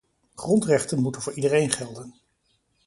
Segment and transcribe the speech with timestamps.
[0.35, 2.15] Grondrechten moeten voor iedereen gelden.